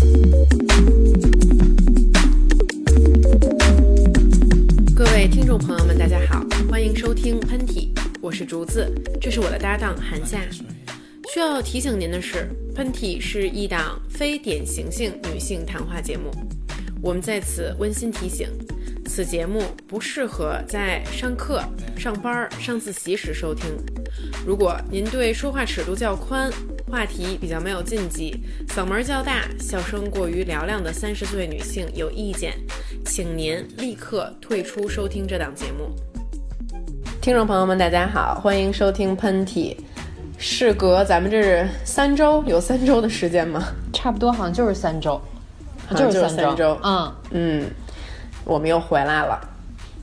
[0.00, 0.06] 各
[5.12, 7.90] 位听众朋友们，大家好，欢迎收听喷嚏，
[8.22, 8.90] 我是竹子，
[9.20, 10.40] 这是我的搭档韩夏。
[11.30, 16.30] 需要提醒您的是，喷嚏是一档非典型性女性谈话节目，
[17.02, 18.48] 我们在此温馨提醒，
[19.04, 21.62] 此节目不适合在上课、
[21.94, 23.66] 上班、上自习时收听。
[24.46, 26.50] 如果您对说话尺度较宽、
[26.90, 32.52] 话题比较没有禁忌、嗓门较大、笑声过于嘹亮的三十岁女性有意见，
[33.06, 35.94] 请您立刻退出收听这档节目。
[37.20, 39.76] 听众朋友们，大家好，欢迎收听喷嚏。
[40.36, 43.62] 事隔咱们这是三周，有三周的时间吗？
[43.92, 45.12] 差不多，好像就是三周，
[45.86, 47.70] 好像就是三三周嗯嗯，
[48.44, 49.40] 我们又回来了。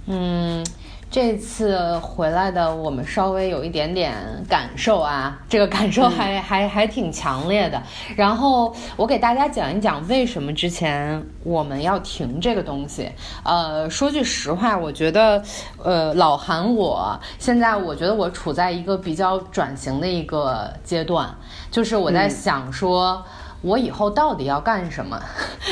[0.05, 0.65] 嗯，
[1.09, 4.13] 这次回来的我们稍微有一点点
[4.49, 7.81] 感受啊，这个感受还、还还挺强烈的。
[8.15, 13.09] 然后我给大家讲一讲为什么之前我们要停这个东西。
[13.43, 15.41] 呃，说句实话，我觉得，
[15.81, 21.33] 呃，老韩我现在我觉得我处在一个比较转型的一个阶段，
[21.71, 23.23] 就是我在想说。
[23.61, 25.19] 我以后到底要干什么？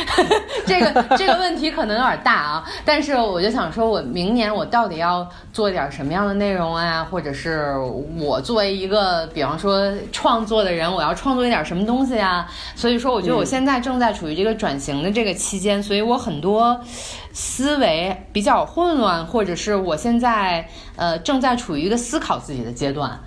[0.66, 7.08] 这个这个问题可能有点大啊，但是我就想说，我明年我到底要做点什么样的内容啊？
[7.10, 7.74] 或者是
[8.18, 12.48] 我作为一个比方说创作的人，我要创作一点什么东西啊？
[12.76, 16.80] 所以说，我觉得我现在正在处于这个转型的这个期间，所以我很多
[17.34, 23.20] 思维比较混乱，或者是我现在呃正在处于一个思考自己的阶段。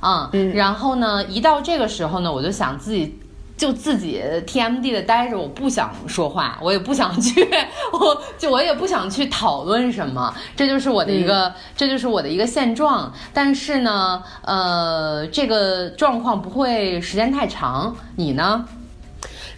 [0.00, 3.20] 啊、嗯然后呢，一到这个时候呢，我就想自己
[3.62, 7.48] 就自己 TMD 的待着，我不想说话，我也不想去，
[7.94, 13.12] 我就我也不想去讨论什么，这就是我的一个，这就是我的一个现状。
[13.32, 18.64] 但是呢，呃，这个状况不会时间太长，你呢？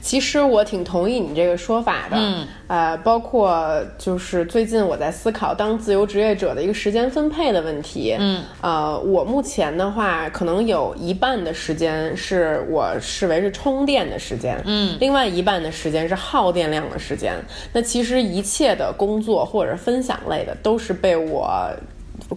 [0.04, 17.34] 其实我挺同意你这个说法的，嗯，呃，包括就是最近我在思考当自由职业者的一个时间分配的问题，嗯，呃，我目前的话，可能有一半的时间是我视为是充电的时间，嗯，另外一半的时间是耗电量的时间。
[17.72, 21.50] 那其实一切的工作或者分享类的，都是被我。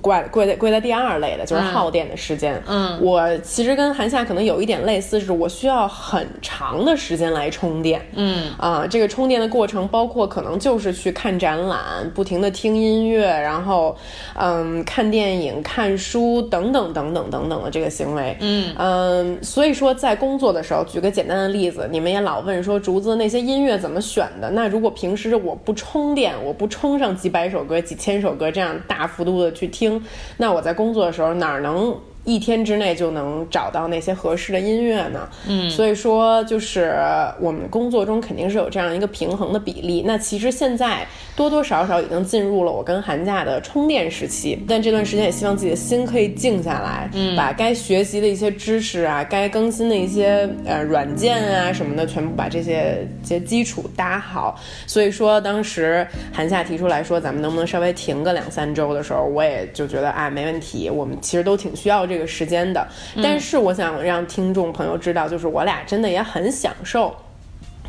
[0.02, 2.62] 归归在归在第二类的，就是耗电的时间。
[2.68, 8.02] 嗯我其实跟韩夏可能有一点类似，是我需要很长的时间来充电。
[8.14, 13.96] 嗯啊、这个充电的过程包括可能就是去看展览，不停的听音乐，然后
[14.36, 18.36] 嗯看电影、看书等等等等等等的这个行为。
[18.42, 24.50] 嗯嗯，所以说在工作的时候，举个简单的例子，你们也老问说竹子那些音乐怎么选的？
[24.50, 30.04] 那如果平时我不充电，我不充上几百首歌、几千首歌这样大幅度的去听，
[30.38, 31.96] 那我在工作的时候哪能？
[32.28, 35.30] 一天之内就能找到那些合适的音乐呢？
[35.48, 36.94] 嗯所以说就是
[37.40, 40.04] 我们工作中肯定是有这样一个平衡的比例。
[40.06, 54.60] 那其实现在多多少少已经进入了我跟寒假的充电时期，但这段时间也希望自己的心可以静下来，嗯，把该学习的一些知识啊，该更新的一些呃软件啊什么的，全部把这些这些基础搭好。
[54.86, 62.88] 所以说当时寒假提出来说，咱们能不能稍微停个两三周的时候，我也就觉得哎没问题，我们其实都挺需要这个时间的。
[63.22, 67.16] 但是我想让听众朋友知道，就是我俩真的也很享受。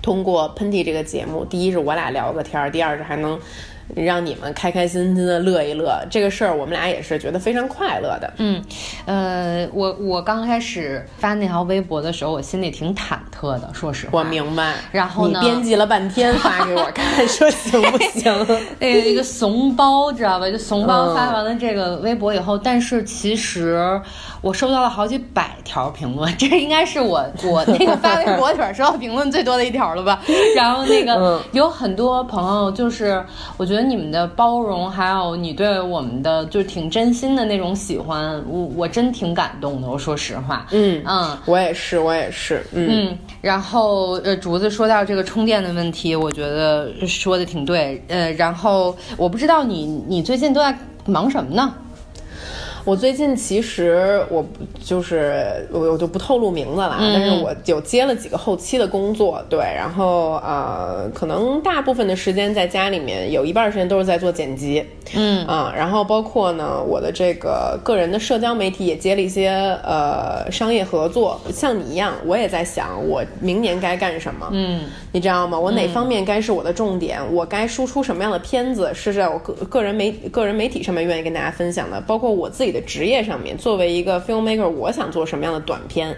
[0.01, 3.39] 通过喷嚏这个节目，第一是我俩聊个天儿，第二是还能
[3.95, 6.01] 让你们开开心心的乐一乐。
[6.11, 8.33] 这个事儿我们俩也是觉得非常快乐的。
[8.39, 8.63] 嗯，
[9.07, 14.19] 呃，我我刚开始发那条微博的时候，我心里挺忐忑的，说实话。
[14.19, 14.75] 我明白。
[14.93, 18.33] 然后呢 你编辑了半天发给我看，说行不行？
[18.79, 20.51] 那个一个怂包，知道吧？
[20.51, 24.01] 就怂包嗯发完了这个微博以后，但是其实
[24.41, 30.21] 我收到了好几百条评论，这应该是我我那个发微博里边收到评论最多的一条了吧？
[30.57, 33.25] 然后那个、嗯有很多朋友，就是
[33.57, 39.89] 我觉得你们的包容，还有你对我们的就是挺真心的那种喜欢，我我真挺感动的。
[39.89, 41.37] 我说实话，嗯嗯。
[41.47, 42.65] 我也是，我也是。
[42.73, 48.03] 嗯嗯，然后呃，竹子说到这个充电的问题，我觉得说的挺对。
[48.09, 50.77] 呃，然后我不知道你你最近都在
[51.07, 51.75] 忙什么呢？
[52.89, 54.43] 我最近其实我
[54.83, 64.83] 就是我我就不透露名字了，嗯但是我有接了几个后期的工作，对，然后呃，可能大部分的时间在家里面，有一半时间都是在做剪辑，
[65.15, 69.51] 嗯啊，然后包括呢，我的这个个人的社交媒体也接了一些
[69.85, 75.61] 呃商业合作，像你一样，我也在想我明年该干什么，嗯你知道吗？
[75.61, 77.21] 我哪方面该是我的重点？
[77.35, 82.01] 我该输出什么样的片子是在我个个人媒个人媒体上面愿意跟大家分享的？
[82.01, 86.17] 包括我自己的职业上面，作为一个 filmmaker，我想做什么样的短片？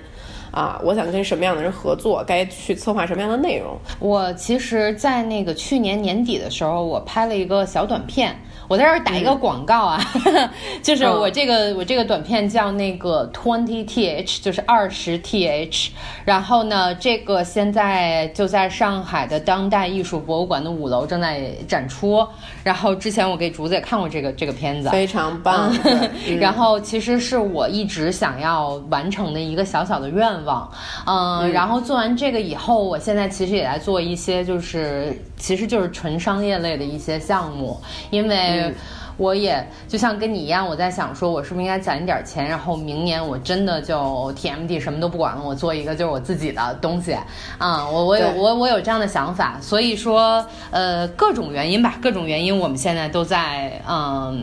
[0.51, 3.79] 啊，我想跟什么样的人合作，该去策划什么样的内容。
[4.01, 8.37] 我其实，在那个去年年底的时候，我拍了一个小短片。
[8.71, 10.01] 我在这儿打一个广告啊，
[10.81, 15.89] 就是我这个我这个短片叫那个 twenty th，就是二十 th，
[16.25, 22.25] 然后呢，这个现在就在上海的当代艺术博物馆的五楼正在展出。
[22.63, 25.77] 然后之前我给竹子也看过这个这个片子，非常棒。
[26.39, 30.71] 然后其实是我一直想要完成的一个小小的愿望，
[31.07, 37.77] 嗯，然后做完这个以后，我现在其实也在做一些，就是其实就是纯商业类的一些项目，
[38.11, 38.60] 因为。
[39.17, 47.15] 我也就像跟你一样，我在想说，我是不是应该攒一点钱，然后明年我真的就 TMD 什么都不管了，我做一个就是我自己的东西
[47.59, 47.87] 啊！
[47.87, 54.43] 我我有我我有这样的想法，所以说呃各种原因吧，各种原因，我们现在都在嗯。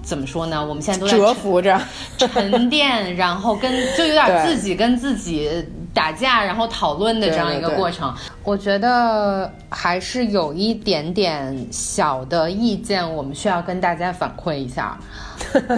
[0.00, 0.64] 怎么说呢？
[0.64, 1.78] 我们现在都在蛰伏着、
[2.16, 5.62] 沉淀，然后跟就有点自己跟自己
[5.94, 8.14] 打架，然后讨论的这样一个过程。
[8.44, 14.98] 我觉得还是有一点点小的意见，我们需要跟大家反馈一下。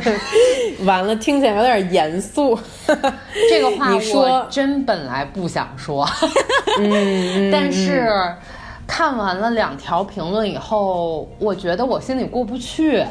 [0.84, 2.58] 完了，听起来有点严肃。
[3.48, 6.08] 这个话 我真本来不想说，
[7.52, 8.12] 但是
[8.86, 13.04] 看完了两条评论以后，我觉得我心里过不去。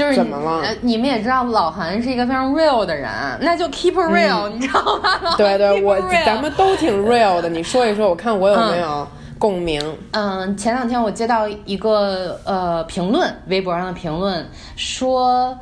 [0.00, 0.66] 就是怎么了？
[0.80, 3.10] 你们也知道，老韩是一个非常 real 的人，
[3.40, 5.34] 那就 keep real，你知道吗？
[5.36, 7.50] 对对，我咱们都挺 real 的。
[7.50, 9.06] 你说一说，我看我有没有
[9.38, 9.78] 共鸣。
[10.12, 15.54] 嗯，前两天我接到一个呃评论，微博上的评论说，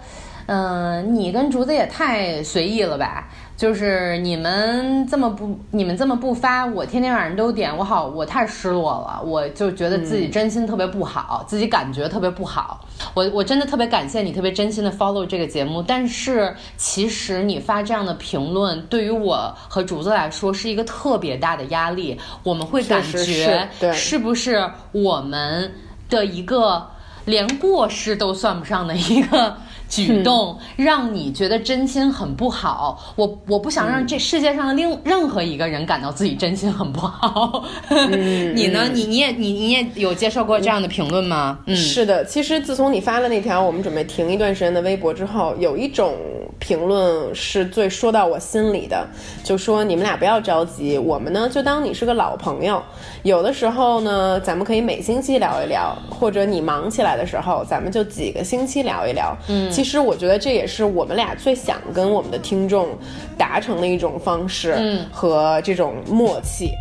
[0.47, 3.27] 嗯，你跟竹子也太随意了吧。
[3.59, 12.87] 就是你们这么不，你们这么不发，我天天晚上都点，我好，我太失落了，我就觉得自己真心特别不好，自己感觉特别不好。
[13.15, 15.83] 我我真的特别感谢你，特别真心的 follow 这个节目。
[15.83, 22.17] 但是其实你发这样的评论，对于我和竹子来说是一个特别大的压力。
[22.45, 25.69] 我们会感觉是不是我们
[26.09, 26.87] 的一个
[27.25, 29.57] 连过失都算不上的一个。
[29.89, 37.65] 举动让你觉得真心很不好，我我不想让这世界上的另任何一个人感到自己真心很不好。
[38.55, 38.89] 你呢？
[38.93, 41.59] 你你也你你也有接受过这样的评论吗？
[41.67, 42.25] 嗯，是的。
[42.25, 46.15] 其实自从你发了那条我们准备停一段时间的微博之后，有一种
[46.59, 49.07] 评论是最说到我心里的，
[49.43, 52.83] 就说你们俩不要着急，我们呢就当你是个老朋友，
[53.23, 59.37] 有的时候呢咱们可以每星期聊一聊，或者你忙起来的时候，咱们就几个星期聊一聊。
[59.49, 59.71] 嗯。
[59.71, 62.89] 其实我觉得这也是我们俩最想跟我们的听众
[63.37, 66.73] 达成的一种方式和这种默契。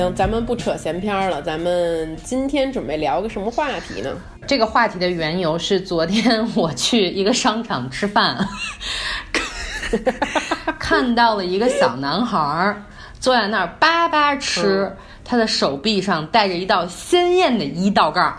[0.00, 4.10] 行，咱们不扯闲篇了，咱们今天准备聊个什么话题呢？
[4.46, 8.48] 这个话题的缘由是昨天 我去一个商场吃饭，
[10.80, 12.82] 看到了一个小男孩儿。
[13.18, 18.34] 坐在那儿叭叭吃，他的手臂上带着一道鲜艳的一道杠。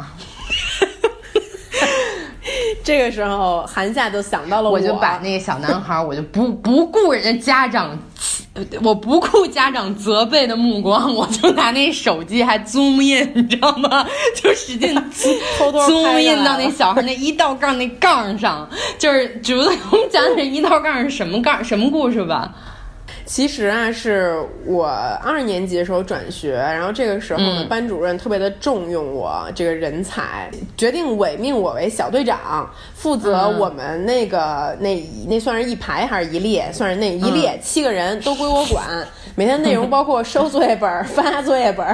[2.83, 7.99] 这个时候，韩夏就想到了我，就把那个小男孩，我就不不顾人家家长，
[8.83, 14.05] 我不顾家长责备的目光，我就拿那手机还 zoom in，你知道吗？
[14.35, 14.93] 就使劲
[15.57, 18.67] 偷偷 zoom in 到那小孩那一道杠那杠上，
[18.97, 22.53] 就是竹子我们讲讲一道杠是什么杠，什么故事吧。
[23.25, 24.35] 其实啊，是
[24.65, 24.87] 我
[25.23, 38.85] 二年级的时候转学，然后这个时候呢，班主任特别的重用我这个人才，决定委命我为小队长，负责我们那个那那算是一排还是一列，算是那一列七个人都归我管，
[39.35, 41.87] 每天内容包括收作业本、发作业本，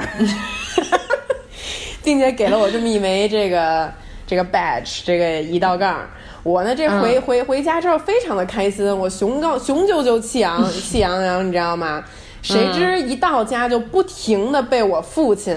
[2.02, 3.92] 并且给了我这么一枚这个
[4.26, 6.04] 这个 badge，这个一道杠。
[6.42, 12.02] 我呢，这回回回家之后非常的开心，我雄高雄赳赳气昂 气昂昂，你知道吗？
[12.40, 15.54] 谁知一到家就不停的被我父亲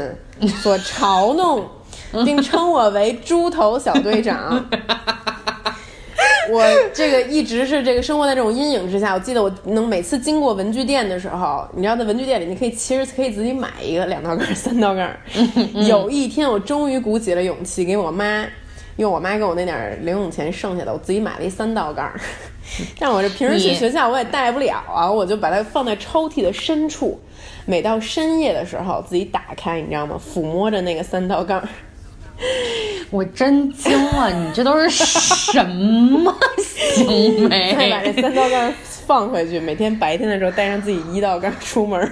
[0.61, 1.65] 所嘲弄，
[2.25, 4.65] 并称我为猪头小队长。
[6.49, 9.13] 我这个一直是这个生活在这种阴影之下。
[9.13, 15.07] 我记得我能每次经过文具店的时候，你知道在文具店里你可以其实可以自己买一个两道杠三道杠。
[15.87, 18.45] 有一天我终于鼓起了勇气给我妈。
[18.95, 22.11] 因为我妈给我那点零用钱剩下的，我自己买了一三道杠。
[22.99, 27.19] 但我这平时去学校我也带不了啊，我就把它放在抽屉的深处。
[27.65, 30.19] 每到深夜的时候，自己打开，你知道吗？
[30.19, 31.61] 抚摸着那个三道杠，
[33.11, 34.31] 我真惊了！
[34.31, 36.33] 你这都是什么
[36.95, 37.73] 行为？
[37.77, 38.73] 再把这三道杠
[39.05, 42.11] 放回去，每天白天的时候带上自己一道杠出门。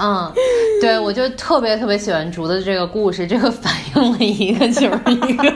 [0.00, 0.32] 嗯，
[0.80, 5.50] 对，我就特别特别喜欢竹子这个故事，这个反映了一个就是一个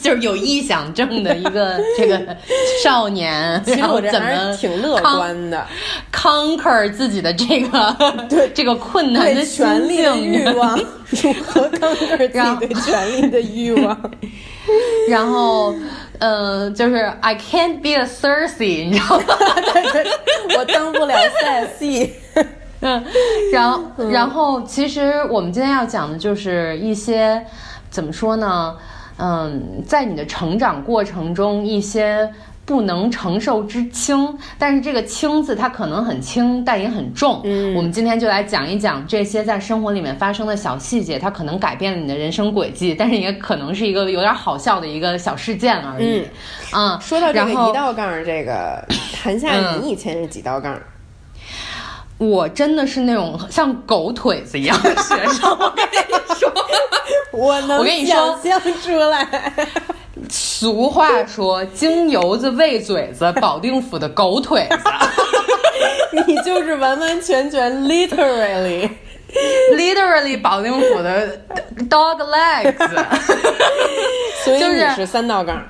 [0.00, 2.20] 就是有臆想症的一个这个
[2.84, 5.66] 少年， 其实我这怎么挺乐观的
[6.12, 7.96] ，conquer 自己的这个
[8.30, 10.78] 对这个困难的权利的欲，望，
[11.10, 11.68] 如何
[12.32, 14.10] 抗拒自己对权利的欲望？
[15.08, 15.74] 然后
[16.20, 19.24] 呃，就是 I can't be a Cersei，你知道吗？
[20.56, 22.12] 我当不了赛戏。
[22.80, 23.04] 嗯，
[23.52, 27.44] 然后，然后，其实我们今天要讲的就是一些
[27.90, 28.76] 怎么说呢？
[29.18, 32.26] 嗯，在你的成长过程中，一些
[32.64, 37.42] 不能承受之轻，但是这个“轻”字它可能很轻，但也很重。
[37.44, 46.24] 嗯我们今天就来讲一讲这些在生活里面发生的小细节，它可能改变了你的人生轨迹，但是也可能是一个有点好笑的一个小事件而已。
[46.72, 48.82] 嗯，说到这个一道杠儿，这个
[49.22, 50.82] 韩夏，嗯你以前是几道杠儿？
[52.20, 55.90] 我真的是那种像狗腿子一样的 学生，我跟你
[56.38, 56.52] 说。
[57.32, 59.26] 我能我跟你说想象出来。
[60.28, 64.76] 俗话说“京油子喂嘴子，保定府的狗腿子
[66.26, 71.40] 你就是完完全全 literally，”，literally 保定府的
[71.88, 73.06] dog legs。
[74.44, 75.64] 所以就是你是三道杠儿。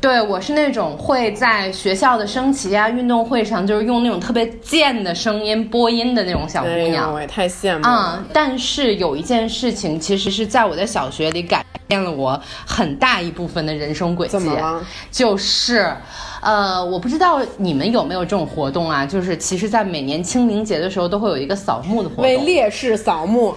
[0.00, 7.12] 对我是那种会在学校的升旗啊、运动会上，就是用那种特别贱的声音播音的那种小姑娘。
[7.12, 7.88] 我也太羡慕了。
[7.88, 14.32] 啊、但是有一件事情，其实是在我的小学里改变了我很大一部分的人生轨迹。
[14.32, 14.84] 怎么了？
[15.10, 15.92] 就是，
[16.40, 19.04] 呃，我不知道你们有没有这种活动啊？
[19.06, 22.38] 就是其实，在每年清明节的时候，都会有一个扫墓的活动为。
[22.48, 23.54] 烈士扫墓，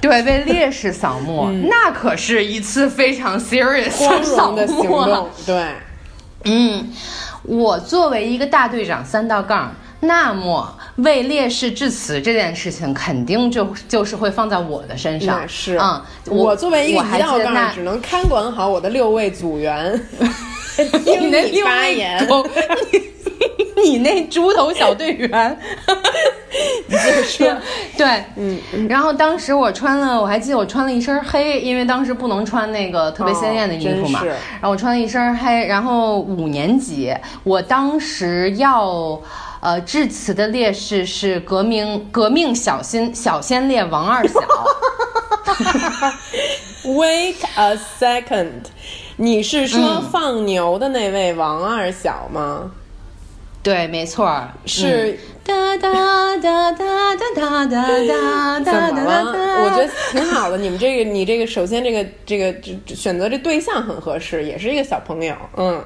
[0.00, 5.28] 对，为烈士扫墓，那可是一次非常 serious 光荣的行动。
[5.44, 5.64] 对，
[6.44, 6.90] 嗯，
[7.42, 15.40] 我作为一个大队长三道杠，那么为烈士致辞这件事情，肯定就就是会放在我的身上。
[15.40, 15.78] 那是。
[15.78, 20.00] 嗯，我作为一个我还一道杠只能看管好我的六位组员，
[21.04, 22.26] 听 你发言。
[23.82, 25.58] 你你那猪头小队员，
[26.86, 27.56] 你接着说。
[27.96, 37.14] 对，嗯，然后当时我穿了，我还记得我穿了一身黑，因为当时不能穿那个特别鲜艳的衣服嘛，然后我穿了一身黑，然后五年级，
[37.44, 39.20] 我当时要。
[39.62, 44.40] 呃，致辞的烈士是革命革命小先小先烈王二小，
[46.82, 48.52] Wait a second，
[49.16, 52.70] 你是说嗯放牛的那位王二小吗？
[53.62, 59.32] 对，没错，是哒哒哒哒哒哒哒哒怎哒么了？
[59.32, 59.62] 哒。
[59.62, 60.56] 我觉得挺好的。
[60.58, 62.54] 你们这个，你这个，首先这个这个
[62.86, 65.34] 选择这对象很合适，也是一个小朋友。
[65.56, 65.82] 嗯，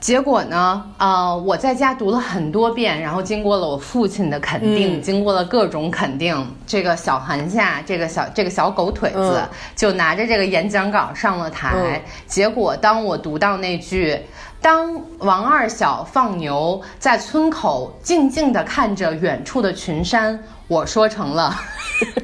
[0.00, 11.72] 结果呢，呃，我在家读了很多遍，然后经过了我父亲的肯定，嗯经过了各种肯定，这个小韩夏，这个小这个小狗腿子，嗯就拿着这个演讲稿上了台。
[11.76, 14.18] 嗯结果当我读到那句
[14.64, 21.54] “当王二小放牛，在村口静静地看着远处的群山”，我说成了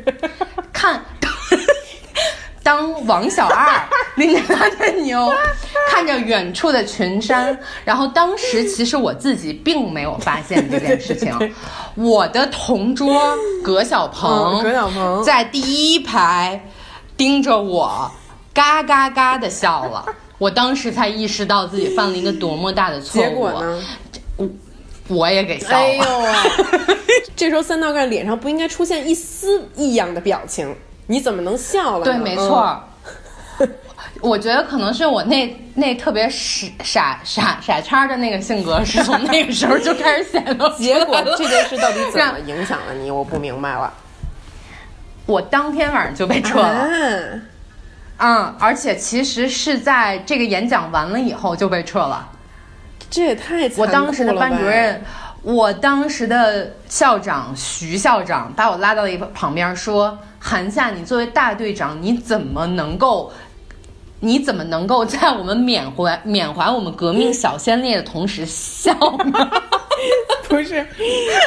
[0.72, 1.04] 看。
[2.64, 5.30] 当王小二拎着他的牛，
[5.90, 11.54] 看着远处的群山，然后当时其实我自己并没有发现这件事情。
[11.94, 16.58] 我的同桌葛小鹏，嗯葛小鹏在第一排
[17.18, 18.10] 盯着我，
[18.54, 20.06] 嘎嘎嘎的笑了。
[20.40, 23.24] 我当时才意识到自己犯了一个多么大的错误。
[23.24, 23.84] 结果呢？
[25.08, 25.76] 我也给笑了。
[25.76, 26.96] 哎呦喂！
[27.36, 30.74] 这时候三道杠脸上不应该出现一丝异样的表情，
[31.08, 32.04] 你怎么能笑了呢？
[32.04, 32.80] 对，没错儿。
[34.22, 43.10] 我觉得可能是我那那特别傻傻傻傻叉的那个性格，是从那个时候就开始显露结果这件事到底怎么影响了你？
[43.10, 43.92] 我不明白了。
[45.26, 46.66] 我当天晚上就被撤了。
[46.66, 46.88] 啊
[48.20, 52.28] 嗯，而且其实是在这个演讲完了以后就被撤了。
[53.10, 55.02] 这也太残酷我当时的班主任，
[55.42, 63.32] 我当时的校长徐校长把我拉到了一旁边说：“韩夏，你作为大队长，你怎么能够？”
[64.22, 68.92] 你怎么能够在我们缅怀缅怀我们革命小先烈的同时笑
[69.32, 69.50] 呢？
[70.46, 70.86] 不是，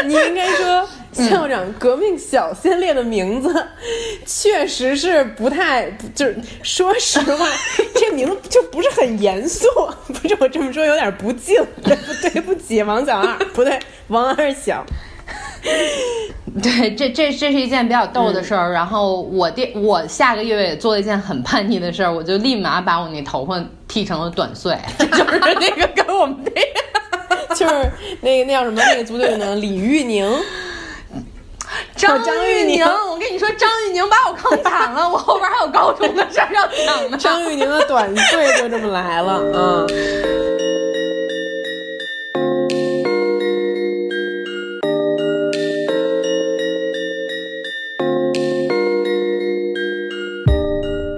[0.06, 3.68] 你应该说校长革命小先烈的名字，
[4.26, 7.48] 确实是不太，就是说实话，
[7.96, 9.68] 这名字就不是很严肃。
[10.08, 14.84] 不是我这么说有点不敬，对不对不起王小二，不对王二小。
[16.62, 18.72] 对，这这这是一件比较逗的事儿。
[18.74, 26.84] 然后我第我下个月也做了一件很叛逆的事儿，我就立马把我那头发剃成了短碎，就是那个跟我们那个。
[27.56, 27.74] 就是
[28.22, 30.28] 那个那叫什么那个足球运动员李玉宁，
[31.96, 37.18] 张张玉宁我跟你说，张玉宁把我坑惨了，我后边还有高中的事儿要讲呢。
[37.22, 39.88] 张玉宁的短岁就这么来了，嗯。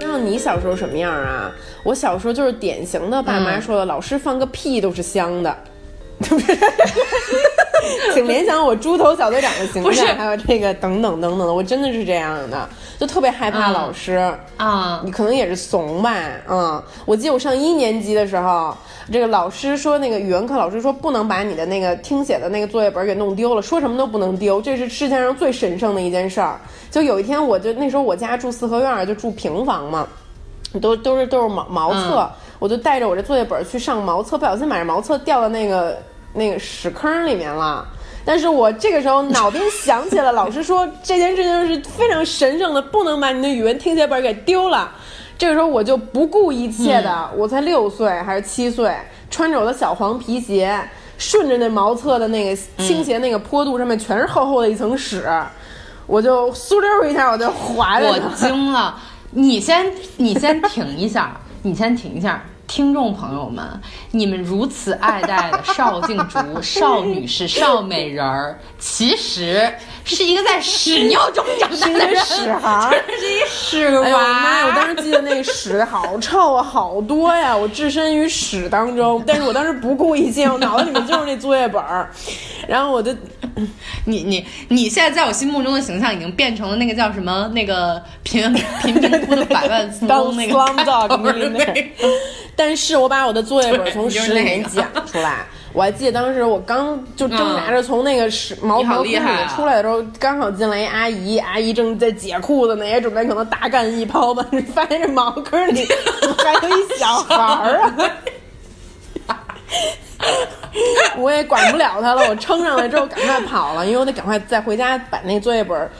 [0.00, 1.50] 让你小时候什么样啊？
[1.82, 5.56] 我小时候就是典型的爸妈说的，老师放个屁都是香的。
[8.14, 12.68] 请联想我猪头小队长的形象，还有这个等等等等的，我真的是这样的，
[12.98, 14.34] 就特别害怕嗯老师。
[14.56, 16.14] 啊你可能也是怂吧，
[16.48, 18.74] 嗯，我记得我上一年级的时候，
[19.12, 26.58] 这个老师说，那个语文课老师说不能把你的那个听写的那个作业本给弄丢了，说什么都不能丢，这是世界上最神圣的一件事儿。
[26.90, 30.06] 就有一天，我就那时候我家住四合院儿，就住平房嘛，
[30.80, 35.98] 都都是都是毛毛厕，我就带着我这作业本去上茅厕，不小心把这毛厕掉到那个
[36.36, 37.86] 那个屎坑里面了。
[38.24, 44.92] 但是我这个时候脑边想起了老师说这件事情是非常神圣的，不能把你的语文听写本给丢了。
[45.38, 48.96] 这个时候我就不顾一切的，我才六岁还是七岁，
[49.30, 50.80] 穿着我的小黄皮鞋，
[51.18, 55.24] 顺着那茅厕的那个倾斜那个坡度上面全是厚厚的一层屎，
[56.06, 58.18] 我就嗖溜一下我就滑了我。
[58.34, 58.98] 惊了！
[59.30, 62.42] 你先，你先停一下，你先停一下。
[62.66, 63.64] 听众朋友们，
[64.10, 69.72] 你们如此爱戴的邵静竹、 邵女士、邵美人儿，其实
[70.04, 74.66] 是一个在屎尿中长大的人，屎孩儿是一屎哎呦我的妈呀！
[74.66, 74.72] 我。
[74.72, 77.56] 当时记得那个屎好臭啊，好多呀！
[77.56, 82.10] 我置身于屎当中，但是我当时不顾一切，我脑子里面就是那作业本儿，
[82.66, 83.14] 然后我就
[84.04, 90.56] 你你你现在在我心目中的形象已经变成了那个叫什么那个贫贫民窟的百万富当翁那个
[92.56, 95.46] 但是我把我的作业本从对屎里面就是那讲出来。
[95.72, 99.18] 我还记得当时我刚就挣扎着从那个屎毛你好毛坑里
[99.54, 104.42] 出来的时候，刚好进来一阿姨，阿姨正在解裤子呢，也准备可能大干一泡吧，
[104.74, 105.86] 发现这茅坑里
[106.42, 107.92] 还有一小孩儿
[109.26, 109.44] 啊！
[111.18, 115.90] 我也管不了他了，我撑上来之后赶快跑了，因为我得赶快再回家把那作业本，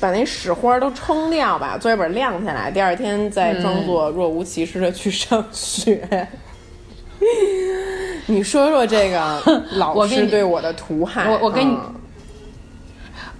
[0.00, 6.28] 把那屎花都冲掉，吧作业本儿晾下来，第二天再装作若无其事的去上学。
[8.26, 11.94] 你说说这个老师对我的屠害，我我跟你嗯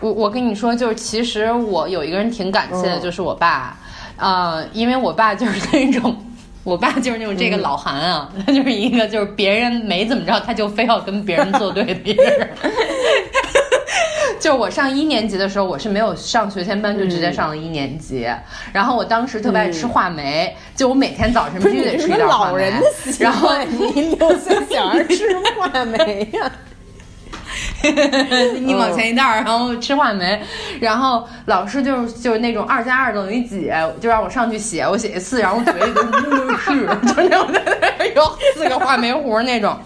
[0.01, 3.77] 我我跟你说，就是其实我有一个人挺感谢的，嗯就是我爸，
[4.17, 6.17] 呃，因为我爸就是那种。
[6.65, 12.49] 我爸就是那种这个嗯老韩啊，他就是一个就是别人没怎么着，他就非要跟别人作对的一个人。
[14.41, 18.27] 就是我上一年级的时候，我是没有上学前班，就直接上了一年级。
[18.73, 22.87] 然后我当时特别爱吃话梅，就我每天早晨必须得吃一点话梅老人的。
[23.21, 25.25] 然后惯，你六岁小孩吃
[25.57, 26.51] 话梅呀、
[28.61, 30.41] 你往前一袋儿，然后吃话梅，
[30.81, 37.49] 然后老师就是就是那种二加二等于几，就让我上去写，我写一次，然后我嘴里就是 就那种
[38.15, 38.23] 有
[38.55, 39.79] 四个话梅糊那种，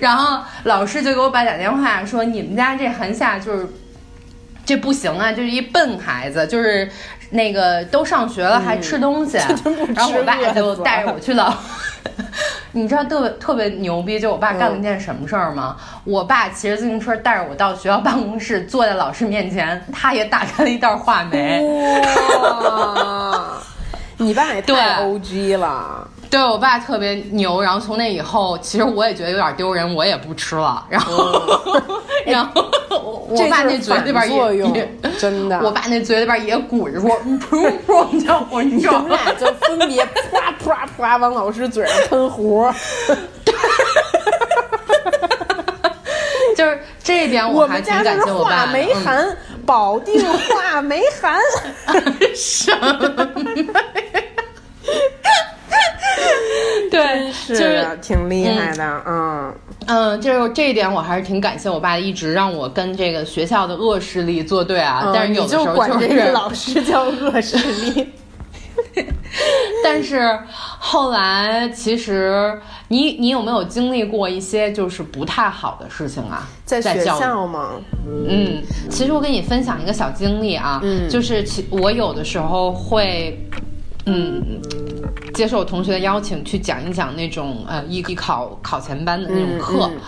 [0.00, 3.66] 然后老师就给我爸打电话说你们家这韩夏就是。
[4.66, 6.90] 这不行啊，就是一笨孩子，就是
[7.34, 9.36] 那个都上学了还吃东西，
[9.94, 11.56] 然后我爸就带着我去了。
[12.72, 15.76] 你知道特别特别牛逼，就我爸干了一件什么事儿吗？
[16.04, 21.60] 我爸骑着自行车带着我到学校办公室，坐在老师面前，他也打开了一袋话梅。
[22.40, 23.58] 哇，
[24.18, 26.08] 你爸也太 O G 了。
[26.34, 30.84] 对我爸特别牛，然后从那以后，其实我也觉得有点丢人，我也不吃了。
[30.90, 31.32] 然后，
[32.26, 35.60] 然后我我爸那嘴里边也用也，真的。
[35.62, 37.08] 我爸那嘴里边也鼓着说，
[37.48, 42.68] 噗噗，叫我你叫们俩就分别啪 啪啪往老师嘴上喷壶。
[46.56, 48.66] 就是这一点我还挺感谢我爸
[49.64, 51.40] 保定话梅含。
[52.34, 52.98] 什么？
[56.94, 59.54] 对，是就是挺厉害的，嗯。
[59.86, 65.02] 嗯，就是这一点我还是挺感谢我爸，一直让我跟这个学校的恶势力作对啊。
[65.04, 68.08] 嗯但是有的时候你就管是这个老师叫恶势力。
[69.84, 70.36] 但是
[70.78, 76.46] 后来，其实你你有没有经历过一些就是不太好的事情啊？
[76.64, 77.72] 在学校吗？
[78.28, 83.38] 嗯，其实我跟你分享一个小经历啊，嗯就是其我有的时候会，
[84.06, 84.60] 嗯，
[85.32, 90.00] 接受同学的邀请去讲一讲那种呃艺艺考考前班的那种课，嗯。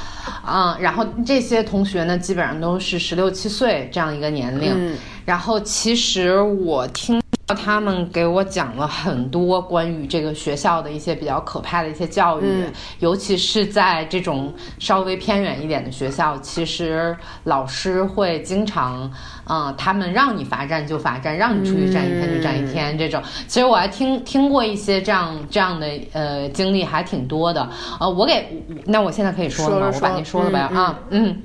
[0.44, 4.96] 啊、然后这些同学呢，基本上都是十六七岁这样一个年龄，嗯。
[5.24, 7.20] 然后其实我听
[7.54, 19.08] 他们给我讲了很多关于这个学校的一些比较可怕的一些教育，嗯尤其是在这种稍微偏远一点的学校，其实老师会经常，
[19.48, 23.22] 嗯、他们让你罚站就罚站，让你出去站一天就站一天，这种。
[23.46, 27.68] 其实我还听听过一些这样这样的呃经历，还挺多的。
[28.00, 29.92] 呃，我给那我现在可以说了吗？
[29.94, 31.42] 我把那说了吧嗯啊，嗯。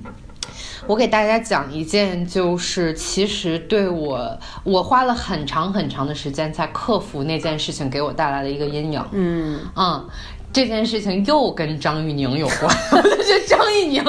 [0.88, 9.04] 我给大家讲一件，就是其实对我，我花了很长很长的时间才克服那件事情给我带来的一个阴影。
[9.12, 10.10] 嗯，嗯，
[10.52, 14.04] 这件事情又跟张玉宁有关，我就觉得张玉宁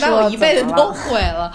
[0.00, 1.52] 把我一辈子都毁了。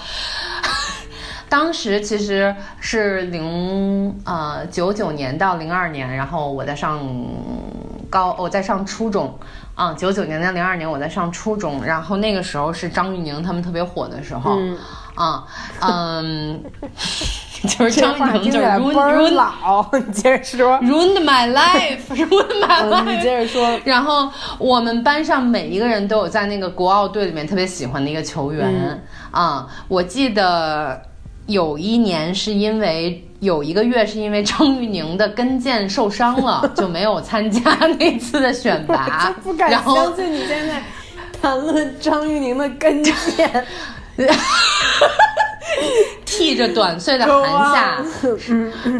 [1.50, 7.00] 当时其实是零呃九九年到零二年，然后我在上
[8.10, 9.38] 高，我在上初中。
[9.76, 14.76] 啊，九九年到零二年我在上初中，然后那个时候是张玉宁他们特别火的时候，嗯
[15.14, 15.44] 啊，
[15.82, 16.64] 嗯，
[17.62, 20.80] 就是张玉宁就是话听起来倍儿老， 你接着说。
[20.80, 23.80] ruined my life，ruined my 嗯 life，你接着说。
[23.86, 31.00] 然后我们班上每一个人都有在那个国奥队里面特别喜欢的一个球员嗯啊、我记得
[31.48, 37.62] 有一年是因为有一个月是因为张玉宁的跟腱受伤了， 就没有参加
[38.00, 39.26] 那次的选拔。
[39.26, 40.82] 真不敢然后相信你现在
[41.42, 43.64] 谈论张玉宁的跟腱。
[46.26, 48.04] 剃着短碎的 寒夏，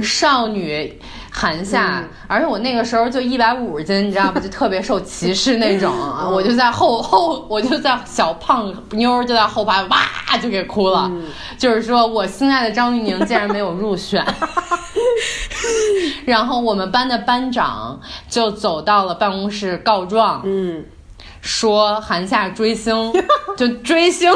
[0.02, 1.00] 少女
[1.40, 4.40] 韩夏，而且我那个时候就一百五十斤，你知道吗？
[4.42, 5.94] 就特别受歧视那种，
[6.34, 10.00] 我就在后后，我就在小胖妞就在后排哇
[10.42, 11.12] 就给哭了，
[11.60, 14.26] 就是说我心爱的张玉宁竟然没有入选。
[16.26, 20.84] 然后我们班的班长就走到了办公室告状，嗯，
[21.42, 23.14] 说韩夏追星，
[23.56, 24.34] 就追星。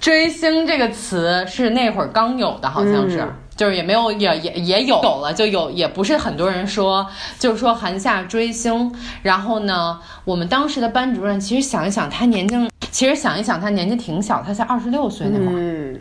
[0.00, 7.06] 追星这个词是那会儿刚有的，好像是，嗯就是也没有也也也有有了，就有也不是很多人说，
[7.38, 8.92] 就是说韩夏追星。
[9.22, 12.56] 然后呢，我们当时的班主任其实想一想，他年纪
[12.90, 15.52] 其实想一想，他年纪挺小，他才二十六岁那会儿。
[15.54, 16.00] 嗯，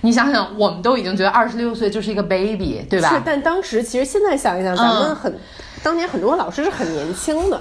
[0.00, 3.10] 你想想，我们都已经觉得二十六岁就是一个 baby，对吧？
[3.10, 5.38] 是，但当时其实现在想一想，咱们嗯很，
[5.82, 7.60] 当年很多老师是很年轻的。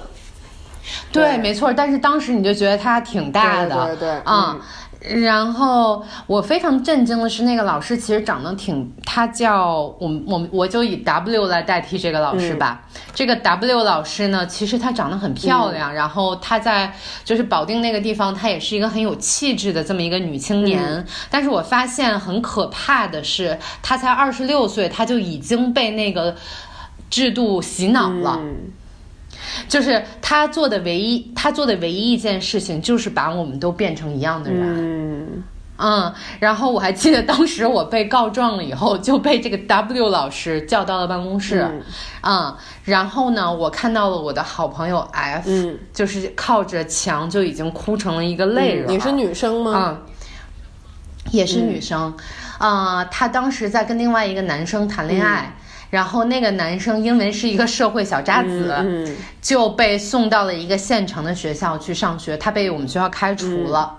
[1.12, 1.72] 对，对没错。
[1.74, 4.58] 但是当时你就觉得他挺大的，对对对啊。
[5.02, 12.82] 然后我非常震惊的是，那个老师其实长得挺，他叫我们我们我就以 W 来代替这个老师吧。
[13.16, 21.06] 这个 W 老师呢，其实她长得很漂亮，然后她在就是保定那个地方，她也是一个很有气质的这么一个女青年。
[21.30, 26.36] 但是我发现很可怕的是，她才二十六岁，她就已经被那个
[27.10, 28.38] 制度洗脑了。
[28.42, 28.74] 嗯
[29.68, 34.64] 就是他做的唯一，他做的唯一一件事情，就是把我们都变成一样的人。
[34.68, 35.44] 嗯，
[35.78, 41.68] 嗯，然后我还记得当时我被告状了以后，就被这个 W 老师叫到了办公室。
[42.22, 48.90] 嗯然后呢，我看到了我的好朋友 F，、嗯就是靠着墙就已经哭成了一个泪人。
[48.90, 50.00] 你是女生吗？
[50.00, 50.02] 嗯，
[51.32, 52.12] 也是女生，
[52.58, 55.56] 啊、她当时在跟另外一个男生谈恋爱。
[55.90, 63.96] 然后那个男生因为是一个社会小渣子，嗯就被送到了一个县城的学校去上学，他被我们学校开除了。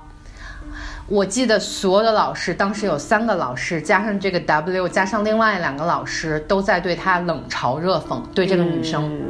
[1.09, 9.23] 我记得所有的老师，当时有三个老师，加上这个 W，加上另外两个老师，都在对他冷嘲热讽，对这个女生，嗯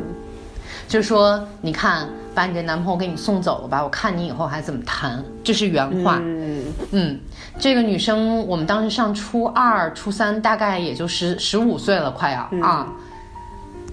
[0.87, 6.19] 就说：“你看，把你这男朋友给你送走了吧，我看你以后还怎么谈。”这是原话。
[6.21, 7.21] 嗯嗯，
[7.61, 12.89] 这个女生我们当时上初二、初三，大概也就十十五岁了，快要、啊，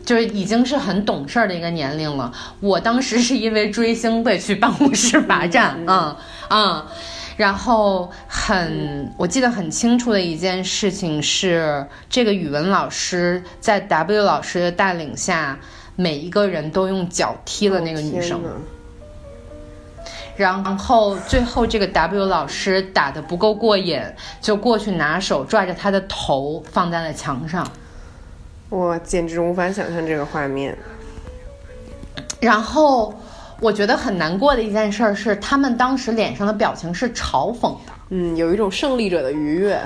[0.05, 2.31] 就是已经是很懂事儿的一个年龄了。
[2.61, 6.15] 我当时是因为追星被去办公室罚站，嗯
[6.49, 6.85] 嗯。
[7.35, 15.59] 然后很，我记得很清楚的一件事情是，这个语文老师在 W 老师的带领下，
[15.95, 18.41] 每一个人都用脚踢了那个女生。
[20.37, 23.99] 然后最后这个 W 老师打的不够过瘾，
[24.39, 27.67] 就过去拿手拽着他的头放在了墙上，
[28.69, 30.77] 我简直无法想象这个画面。
[32.39, 33.13] 然后
[33.59, 39.81] 我觉得很难过的一件事儿是，他们当时脸上的表情是嘲讽的，嗯，有一种胜利者的愉悦。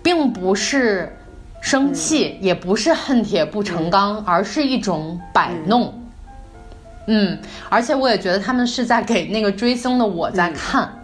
[0.00, 1.14] 并不是
[1.60, 5.97] 生气，也不是恨铁不成钢，而是一种摆弄。
[7.10, 7.38] 嗯，
[7.70, 11.02] 而且我也觉得他们是在给那个追星的我在看。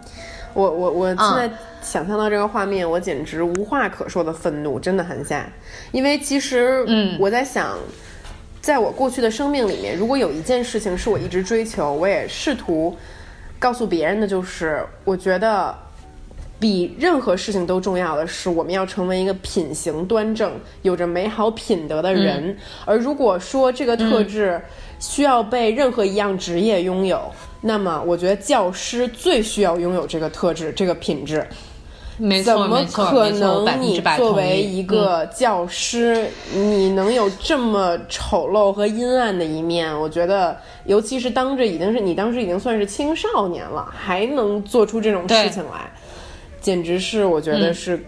[0.53, 5.45] 我我我现嗯在想象到这个画面，我简直无话可说的愤怒，真的韩夏。
[5.91, 7.77] 因为其实，嗯我在想，
[8.61, 12.95] 在我过去的生命里面，如果有一件事情是我一直追求，我也试图
[13.59, 15.75] 告诉别人的，就是我觉得
[16.59, 22.55] 比任何事情都重要的是，我们要成为一个品行端正、有着美好品德的人。
[22.85, 24.61] 而如果说这个特质
[24.99, 27.21] 需要被任何一样职业拥有，
[27.61, 31.45] 那么我觉得教师最需要拥有这个特质、这个品质。
[32.17, 39.93] 没怎么错没错可能你作为一个教师，你能有这么丑陋和阴暗的一面？
[39.99, 45.91] 我觉得，尤其是当着已经是你当时已经算是青少年了，还能做出这种事情来，
[46.61, 48.05] 简直是我觉得嗯是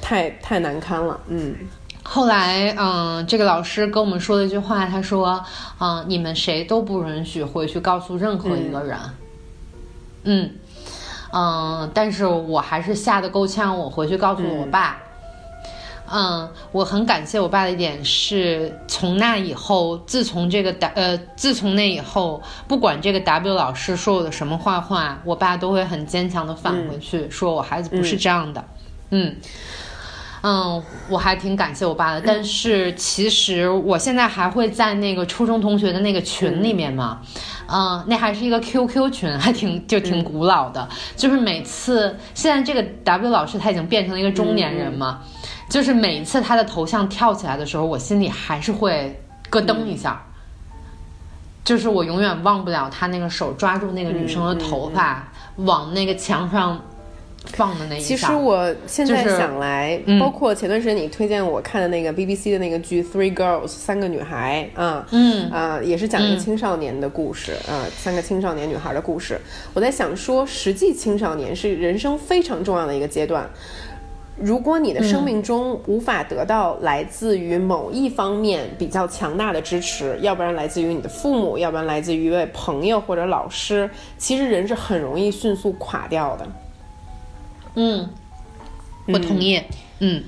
[0.00, 1.20] 太、太难堪了。
[1.28, 1.54] 嗯，
[2.06, 5.42] 后来，嗯，这个老师跟我们说了一句话，他说，
[5.80, 8.96] 嗯，你们谁都不允许回去告诉任何一个人。
[10.24, 10.50] 嗯
[11.32, 15.00] 嗯，但是我还是吓得够呛，我回去告诉了我爸。
[16.06, 28.62] 嗯，我很感谢我爸的一点是，从那以后，自从这个 W 呃，自从那以后，不管这个 W 老师说我的什么坏话，我爸都会很坚强的返回去，说我孩子不是这样的。
[29.10, 29.34] 嗯
[30.46, 37.22] 嗯，我还挺感谢我爸的，但是其实我现在还会在那个初中同学的那个群里面嘛，
[37.66, 45.20] 嗯，那还是一个 QQ 群，还挺就挺古老的，就是每次现在这个 W 老师他已经变成了一个中年人嘛，
[45.70, 50.22] 就是每次他的头像跳起来的时候，我心里还是会咯噔一下。
[51.64, 55.26] 就是我永远忘不了他那个手抓住那个女生的头发，
[55.56, 56.78] 往那个墙上
[57.52, 58.06] 放的那一下。
[58.06, 69.40] 其实我现在就是想来，嗯包括前段时间你推荐我看的那个 BBC 的那个剧《Three Girls》三个女孩啊，嗯啊、也是讲一个嗯青少年的故事啊、三个青少年女孩的故事。
[69.72, 73.48] 我在想说，实际青少年是人生非常重要的一个阶段。
[74.36, 86.44] 如果你的生命中无法得到来自于某一方面比较强大的支持，要不然来自于你的父母，要不然来自于一位朋友或者老师，其实人是很容易迅速垮掉的。
[87.74, 88.08] 嗯，
[89.06, 89.60] 我同意。
[90.00, 90.22] 嗯，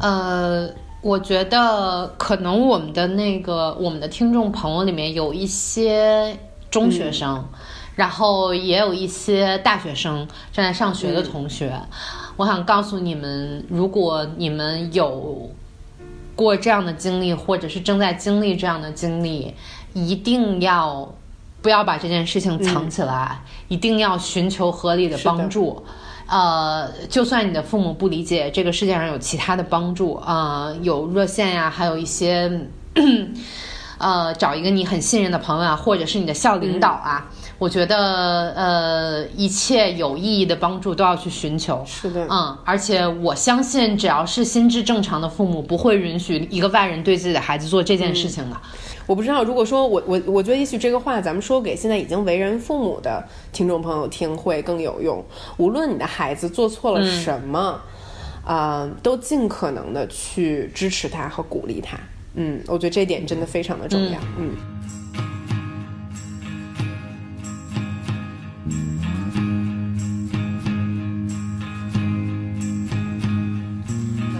[0.00, 0.68] 呃，
[1.00, 6.36] 我觉得可能我们的那个我们的听众朋友里面有一些
[6.70, 7.44] 中学生，
[7.96, 11.78] 然后也有一些大学生正在上学的同学。
[12.36, 15.50] 我想告诉你们，如果你们有
[16.34, 19.54] 过这样的经历，或者是正在经历这样的经历，
[19.92, 21.14] 一定要
[21.60, 25.84] 不要把这件事情藏起来，一定要寻求合理的帮助。
[26.26, 32.50] 呃，就算你的父母不理解，这个世界上有其他的帮助啊、呃有热线呀，还有一些，
[33.98, 37.28] 呃，找一个你很信任的朋友啊，或者是你的校领导啊。
[37.58, 41.80] 我觉得，呃，一切有意义的帮助都要去寻求。
[41.86, 48.56] 是的，嗯，而且我相信，只要是心智正常的父母，不会允许一个外人对自己的孩子做这件事情的。
[49.12, 53.22] 我不知道，如果说我我我觉得也许这个话咱们说给现在已经为人父母的
[53.52, 55.22] 听众朋友听会更有用。
[55.58, 57.78] 无论你的孩子做错了什么，
[58.42, 61.98] 啊、都尽可能的去支持他和鼓励他。
[62.36, 64.18] 嗯，我觉得这点真的非常的重要。
[64.38, 64.56] 嗯。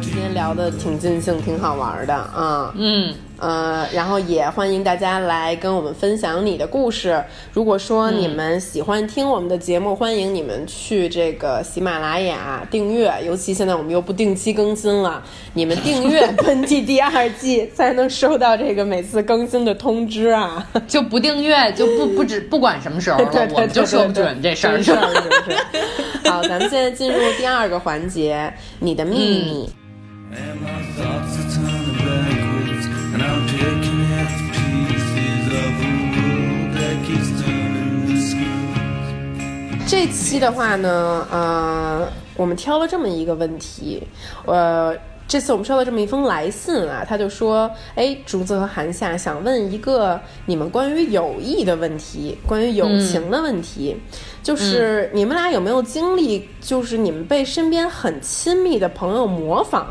[0.00, 2.72] 今天聊的挺尽兴，挺好玩的啊。
[2.74, 7.20] 嗯，呃，然后也欢迎大家来跟我们分享你的故事。
[7.52, 13.12] 如果说你们喜欢听我们的节目，欢迎你们去这个喜马拉雅订阅。
[13.26, 15.20] 尤其现在我们又不定期更新了，
[15.54, 20.64] 你们订阅本季第二季才能收到这个每次更新的通知啊。
[20.86, 24.92] 就不订阅就不不止不管什么时候了， 对对我们就说不准这事儿这是？
[24.92, 26.30] 是不是？
[26.30, 29.68] 好，咱们现在进入第二个环节，你的秘密。
[39.86, 44.02] 这期的话呢，呃，我们挑了这么一个问题，
[44.46, 44.96] 呃，
[45.28, 53.94] 这次我们收到这么一封来信啊，他就说，哎，竹子和韩夏想问一个你们关于友谊的问题，关于友情的问题，
[54.42, 59.86] 就是你们俩有没有经历，就是你们被身边很亲密的朋友模仿？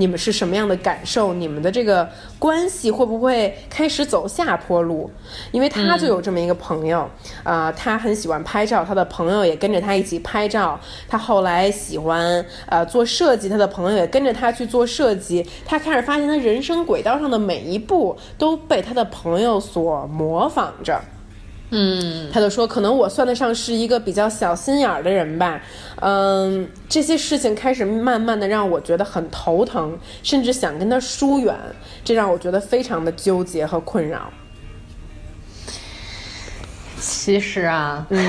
[0.00, 1.34] 你们是什么样的感受？
[1.34, 2.08] 你们的这个
[2.38, 5.10] 关系会不会开始走下坡路？
[5.52, 7.06] 因为他就有这么一个朋友，
[7.44, 10.80] 啊、他很喜欢拍照，他的朋友也跟着他一起拍照。
[11.06, 15.46] 他后来喜欢呃做设计，他的朋友也跟着他去做设计。
[15.66, 20.98] 他开始发现，他人生轨道上的每一步都被他的朋友所模仿着。
[21.70, 25.62] 嗯，他就说，可能我算得上是一个比较小心眼儿的人吧，
[26.00, 31.54] 嗯，这些事情开始慢慢的让我觉得很头疼，甚至想跟他疏远，
[32.04, 34.32] 这让我觉得非常的纠结和困扰。
[37.00, 38.20] 其其实啊，嗯，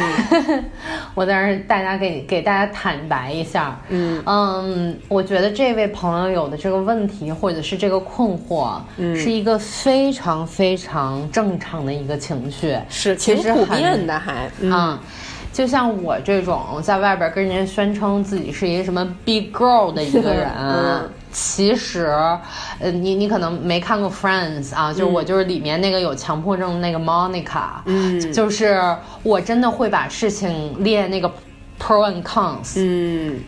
[1.13, 4.21] 我在这儿大家给给大家坦白一下，嗯。
[4.25, 9.15] 嗯，我觉得这位朋友有的这个问题或者是这个困惑，嗯。
[9.15, 14.71] 是一个非常非常正常的一个情绪，是其实很遍的还，嗯。
[14.71, 14.99] 啊、
[15.51, 22.07] 就像我这种在外边跟人家宣称自己是一个什么 big girl 的一个人， 嗯其实，
[22.79, 28.33] 呃，你你可能没看过 Friends 啊，就是我就是里面那个有强迫症的那个 Monica，嗯。
[28.33, 28.81] 就是
[29.23, 31.29] 我真的会把事情列那个
[31.79, 33.39] pro and cons，、嗯。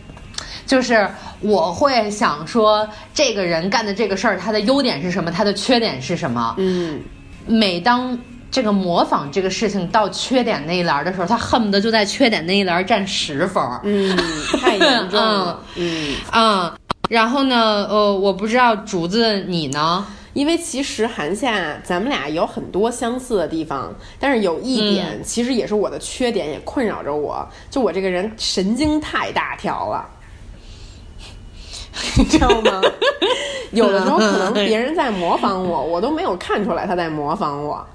[0.66, 1.06] 就是
[1.40, 7.00] 我会想说这个人干的这个事儿，他的优点是什么，他的缺点是什么，嗯。
[7.46, 8.18] 每当
[8.50, 13.80] 这个模仿这个事情到缺点那一栏的时候，他恨不得就在缺点那一栏占十分儿。
[13.84, 14.16] 嗯，
[14.62, 16.14] 太严重了， 嗯。
[16.32, 16.72] 嗯，
[17.08, 20.06] 然后呢，呃，我不知道竹子你呢？
[20.32, 30.08] 因为其实韩夏咱们俩有很多相似的地方，但是有一点、其实也是我的缺点，也困扰着我，就我这个人神经太大条了，
[32.18, 32.80] 你知道吗？
[33.70, 37.86] 有的时候可能 别人在模仿我，我都没有看出来他在模仿我。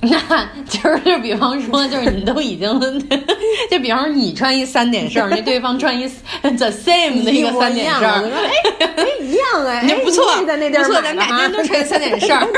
[0.08, 2.80] 那就是比方说，就是你都已经，
[3.70, 6.08] 就比方说你穿一三点式儿，那对方穿一
[6.42, 8.50] the same 的一个三点式儿我就，说哎
[8.96, 12.48] 哎一样哎，不错，你也在那地儿不错，咱们俩今天都穿三点式儿。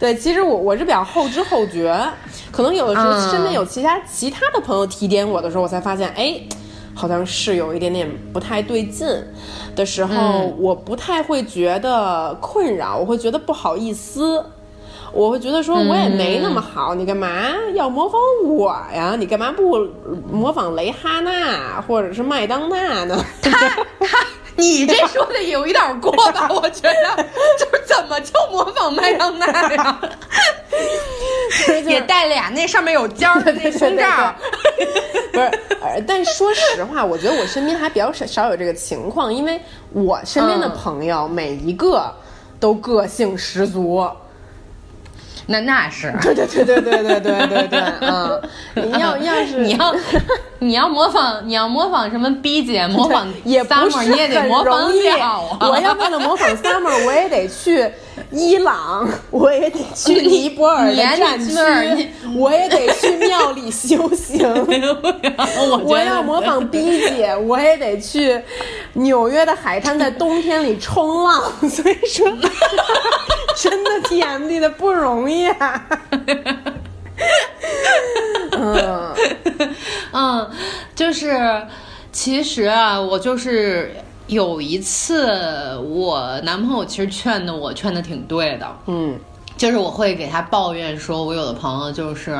[0.00, 1.96] 对，其实我我是比较后知后觉，
[2.50, 6.40] 可能有的时候嗯身边有其他其他的朋友提点我的时候，我才发现，哎，
[6.94, 9.06] 好像是有一点点不太对劲
[9.76, 14.44] 的时候，嗯我不太会觉得困扰，我会觉得不好意思。
[15.12, 17.28] 我会觉得说，我也没那么好，你干嘛
[17.74, 19.16] 要模仿我呀？
[19.18, 19.78] 你干嘛不
[20.30, 23.24] 模仿蕾哈娜或者是麦当娜呢？
[23.42, 24.18] 他他，
[24.56, 26.48] 你这说的有一点过吧？
[26.52, 27.24] 我觉得，
[27.58, 30.00] 就是怎么就模仿麦当娜呀？
[31.86, 34.04] 也带俩那上面有尖儿的那胸罩。
[35.32, 35.46] 不是，
[35.80, 39.60] 呃，但说实话，我觉得我身边还比较少少有这个情况，因为
[39.92, 42.12] 我身边的嗯朋友每一个
[42.60, 44.06] 都个性十足。
[45.50, 49.94] 那那是， 对对对对对对对对对， 嗯，你要要是你要
[50.60, 54.78] 你要模仿，你要模仿什么 B 姐，模仿也不 Summer，是你也得很模仿。
[54.80, 55.18] 了
[55.58, 55.58] 啊。
[55.70, 57.88] 我要为了模仿 Summer，我也得去
[58.30, 64.40] 伊朗，我也得去尼泊尔的你战尼泊尔你区， 我也得去庙里修行。
[65.70, 68.40] 我我要模仿 B 姐，我也得去
[68.94, 71.52] 纽约的海滩，在冬天里冲浪。
[71.68, 72.26] 所以说，
[73.56, 75.86] 真的 TMD 的不容易啊。
[78.52, 79.14] 嗯，
[80.12, 80.50] 嗯，
[80.94, 81.62] 就是
[82.12, 83.94] 其实啊，我就是
[84.28, 89.18] 有一次，我男朋友其实劝的我劝的挺对的，嗯
[89.56, 92.38] 就是我会给他抱怨说，我有的朋友就是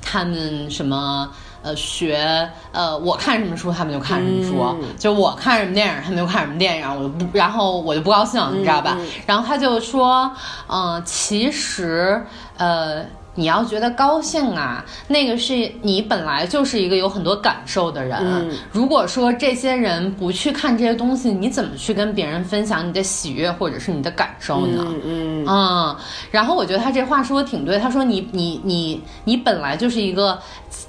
[0.00, 1.30] 他们什么。
[1.62, 6.88] 呃，学呃，我看什么书，他们就看什么书；嗯就我看什么电影，他们就看什么电影。
[6.88, 8.96] 我就不，然后我就不高兴，你知道吧？
[9.00, 10.30] 嗯然后他就说，
[10.68, 12.24] 嗯、其实
[12.56, 13.04] 呃，
[13.36, 18.18] 你要觉得高兴啊，那个是你本来就是一个有很多感受的人。
[18.20, 24.84] 嗯如果说这些人不去看这些东西，你怎么去跟别人分享你的喜悦或者是你的感受呢？
[24.88, 25.96] 嗯嗯嗯，
[26.30, 27.78] 然后我觉得他这话说的挺对。
[27.78, 30.38] 他说你你你你本来就是一个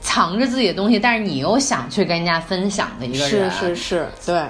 [0.02, 3.52] 藏着自己的东西，但是你又想去跟人家分享的一个是人。
[3.52, 4.46] 是是，对，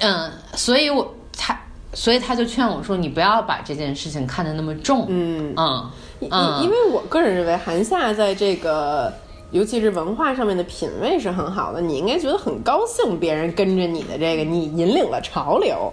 [0.00, 1.58] 嗯，所以我他
[1.94, 5.06] 所以他就劝我说，你不要把这件事情看得那么重。
[5.08, 5.54] 嗯。
[5.56, 9.12] 嗯因嗯因为我个人认为韩夏在这个，
[9.50, 15.92] 尤其是文化上面的品味是很好的，你应该觉得很高兴，别人跟着你的这个，你引领了潮流。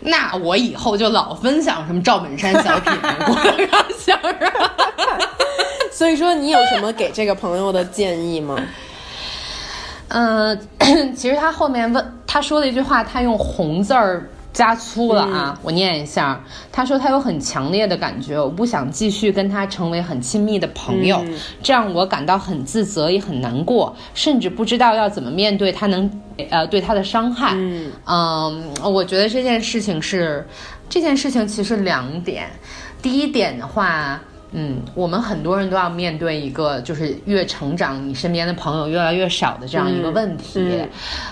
[0.00, 2.92] 那我以后就老分享什么赵本山小品、
[3.26, 4.52] 郭德纲相声。
[5.90, 8.56] 所以说，你有什么给这个朋友的建议吗？
[10.08, 10.68] 嗯，
[11.16, 16.40] 其实他后面问他说了一句话，他用红字儿加粗了啊，我念一下。
[16.70, 21.24] 他说他有很强烈的感觉，我不想继续跟他成为很亲密的朋友，
[21.62, 26.10] 这样我感到很自责，也很难过，甚至不知道要怎么面对他能
[26.50, 27.52] 呃对他的伤害。
[27.56, 30.46] 嗯嗯，我觉得这件事情是
[30.88, 32.48] 这件事情其实两点，
[33.00, 34.20] 第一点的话。
[34.52, 40.60] 嗯，我们很多人都要面对一个，就是越成长，你身边的朋友越来越少的这样一个问题。
[40.60, 40.88] 嗯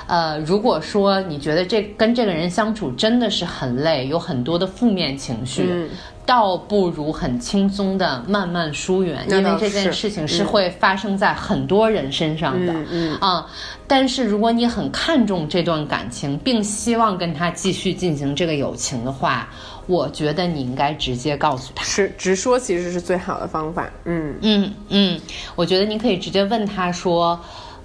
[0.07, 5.89] 呃，如果说你觉得这跟这个人相处真的是很累，有很多的负面情绪，嗯
[6.27, 12.73] 倒不如很轻松的慢慢疏远，因为这件事情是会发生在很多人身上的。
[12.73, 13.47] 嗯嗯啊、
[13.89, 19.49] 但是如果你很看重这段感情，并希望跟他继续进行这个友情的话，
[19.91, 21.83] 我觉得你应该直接告诉他。
[21.85, 23.91] 是直说其实是最好的方法。
[24.05, 25.21] 嗯嗯嗯，
[25.57, 27.39] 我觉得你可以直接问他说。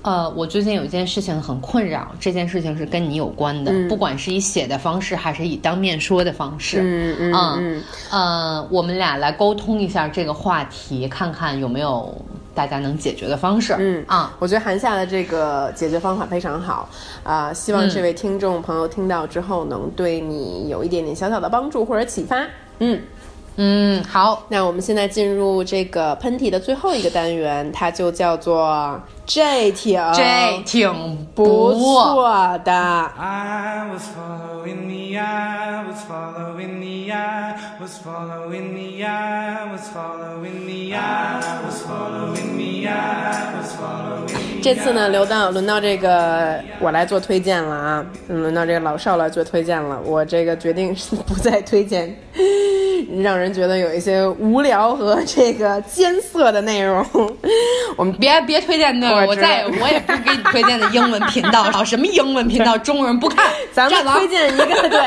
[0.06, 12.16] 呃，我最近有一件事情很困扰，这件事情是跟你有关的，不管是以写的方式还是以当面说的方式，嗯嗯嗯，呃，我们俩来沟通一下这个话题，看看有没有
[12.56, 13.76] 大家能解决的方式。
[13.78, 16.89] 嗯啊，我觉得韩夏的这个解决方法非常好
[17.24, 22.41] 啊、希望这位听众朋友听到之后能对你有一点点小小的帮助或者启发。
[22.80, 23.01] 嗯，
[23.58, 32.60] 嗯，好，那我们现在进入这个喷嚏的最后一个单元，它就叫做这挺这挺不错。
[32.66, 32.72] 的。
[32.74, 40.93] I was following the eye, was following the eye, was following the eye, was following the
[40.93, 50.01] eye, was following the eye, was following the 这次呢，轮到轮到这个我来做推荐了啊，嗯轮到这个老邵来做推荐了。
[50.03, 52.14] 我这个决定是不再推荐，
[53.22, 57.06] 让人觉得有一些无聊和这个艰涩的内容。
[57.97, 63.45] 我们别别推荐那个，我再我也不给你推荐的英文频道，好什么英文频道，中国人不看。
[63.72, 64.99] 咱们推荐一个对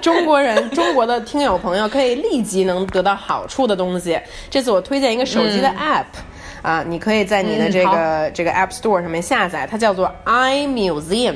[0.00, 4.18] 中国人、 中国的听友朋友可以立即能得到好处的东西。
[4.50, 6.04] 这次我推荐一个手机的 App，、
[6.62, 11.34] 啊，你可以在你的嗯这个、这个 App Store 上面下载，它叫做 iMuseum。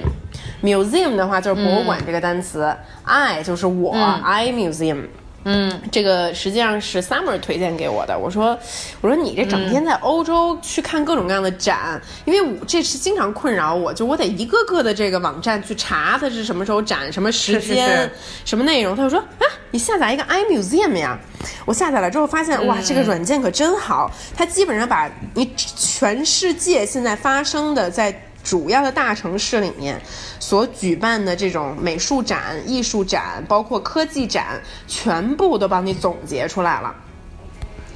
[0.62, 2.70] Museum 的话就是博物馆这个单词、
[3.04, 3.94] i 就是我、
[4.24, 5.04] iMuseum。
[5.44, 8.18] 嗯，这个实际上是 Summer 推荐给我的。
[8.18, 8.58] 我说，
[9.00, 18.12] 我说你这整天在欧洲去看各种各样的展，因为我这是经常困扰我，就我得一个个的这个网站去查它是什么时候展、什么时是是间、是
[18.44, 18.94] 什么内容。
[18.94, 21.18] 他就说啊，你下载一个 iMuseum 呀。
[21.64, 28.14] 我下载了之后发现，哇，这个软件可真好，它基本上把你全世界现在发生的在。
[28.50, 30.02] 主要的大城市里面
[30.40, 36.92] 所举办的这种美术展、艺术展，包括科技展，全部都帮你总结出来了。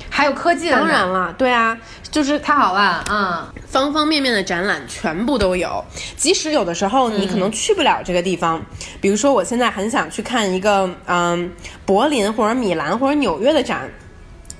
[0.08, 1.76] 还有科技的，当然了，对啊，
[2.08, 3.44] 就是太好了，嗯。
[3.66, 5.84] 方方面面的展览全部都有。
[6.16, 8.64] 即使有的时候你可能去不了这个地方，
[9.00, 11.52] 比如说我现在很想去看一个嗯
[11.84, 13.90] 柏林或者米兰或者纽约的展。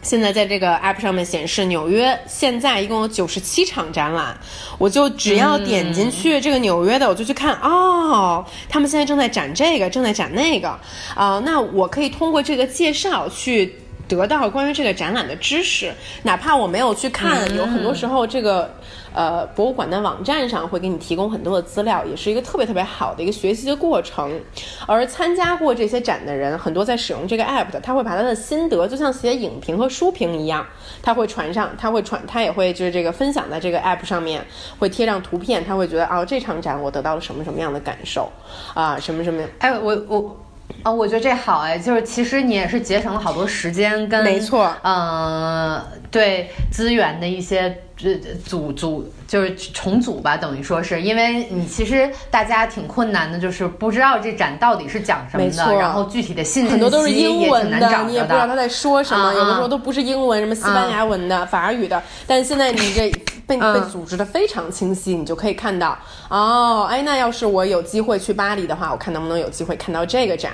[0.04, 4.36] 现在在这个 app 上面显示，纽约现在一共有九十七场展览，
[4.78, 10.68] 我就只要点进去这个纽约的，我就去看哦，他们现在正在展这个，正在展那个，
[11.16, 13.74] 啊、那我可以通过这个介绍去
[14.06, 15.90] 得到关于这个展览的知识，
[16.24, 18.72] 哪怕我没有去看，有很多时候这个
[19.14, 24.38] 呃博物馆的网站上会给你提供很多的资料，也是一个特别特别好的一个学习的过程。
[24.86, 30.66] 而参加过这些展的人，很多在使用这个 app 的，他会把他的心得，就像写影评和书评一样，
[31.02, 34.44] 他会传上，他会传，他也会就是这个分享在这个 app 上面，
[34.78, 38.30] 会贴上图片，他会觉得哦，这场展我得到了什么什么样的感受
[38.74, 39.42] 啊，什么什么。
[39.60, 40.36] 哎，我我。
[40.82, 48.10] 啊、我觉得这好哎，就是其实你也是节省了好多时间跟没错嗯、对资源的一些呃
[48.44, 58.24] 组组就是重组吧，等于说是因为你其实大家挺困难的，就是不知道这展到底是讲什么的，然后具体的信息很多都是英文的你也。
[58.24, 62.02] 不知道他在说什么，啊有的时候都不是英文，什么西班牙文的、法语的。
[62.26, 63.10] 但是现在你这
[63.46, 65.96] 被、嗯被组织的非常清晰，你就可以看到
[66.28, 70.52] 哦，哎，那要是我有机会去巴黎的话，我看能不能有机会看到这个展。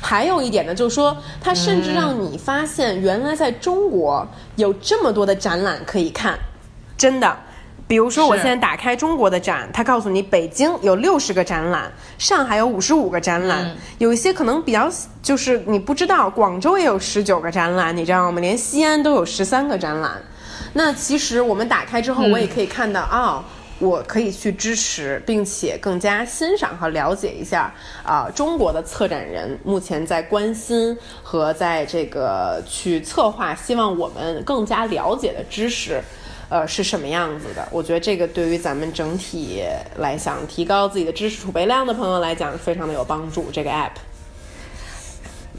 [0.00, 4.26] 还有一点呢，就是说它甚至让你发现，原来在中国
[4.56, 6.38] 有这么多的展览可以看，
[7.00, 7.34] 真的。
[7.88, 14.88] 比如说，我现在打开中国的展，它告诉你北京有六十个展览，上海有五十五个展览，有一些可能比较
[15.22, 18.38] 就是你不知道，广州也有十九个展览，你知道吗？
[18.40, 20.12] 连西安都有十三个展览。
[20.74, 23.44] 那其实我们打开之后，我也可以看到啊、
[23.80, 27.74] 我可以去支持，并且更加欣赏和了解一下
[28.04, 36.00] 啊、中国的策展人目前在关心和在这个去策划，希望我们更加了解的知识。
[36.50, 37.66] 呃，是什么样子的？
[37.70, 39.62] 我觉得这个对于咱们整体
[39.96, 43.46] 来想提高自己的知识储备量的朋友来讲，非常的有帮助。
[43.52, 43.92] 这个 app，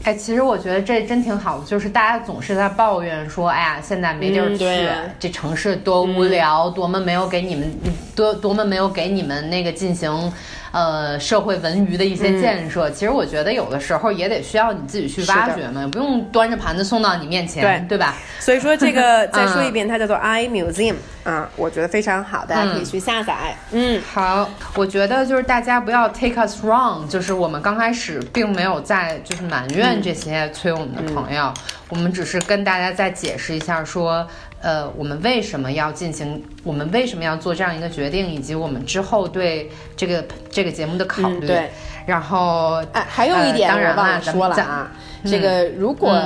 [0.04, 7.72] 哎，其实我觉得这真挺好的，就是大家总是在抱怨说，哎呀，现在没地儿去，嗯这城市多无聊，多么没有给你们
[8.14, 10.30] 多多么没有给你们那个进行
[10.72, 12.90] 呃社会文娱的一些建设。
[12.90, 17.92] 其实我觉得有的时候也得需要你自己去挖掘嘛，不用端着盘子送到你面前，对。
[17.92, 18.16] 对吧？
[18.40, 20.94] 所以说这个 再说一遍，它叫做 iMuseum
[21.24, 23.54] 啊，我觉得非常好，大家可以嗯去下载。
[23.70, 31.52] 嗯，好，我觉得就是大家不要 take us wrong，就是我们刚开始并没有在就是埋怨这些催我们的朋友，
[31.90, 34.26] 我们只是跟大家再解释一下说，
[34.62, 41.46] 呃，我们为什么要进行，我们为什么要做这样一个决定，以及我们之后对这个这个节目的考虑。
[41.46, 41.70] 嗯对，
[42.06, 44.92] 然后哎，还有一点呃当然我忘了说了啊，
[45.24, 46.16] 这个如果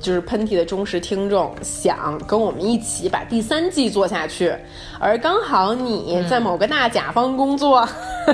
[0.00, 4.52] 就是喷嚏的忠实听众想跟我们一起把第三季做下去，
[4.98, 7.88] 而刚好你在某个大甲方工作，